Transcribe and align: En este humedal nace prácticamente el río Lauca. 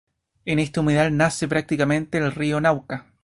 En 0.45 0.57
este 0.57 0.79
humedal 0.79 1.15
nace 1.15 1.47
prácticamente 1.47 2.17
el 2.17 2.31
río 2.31 2.59
Lauca. 2.59 3.13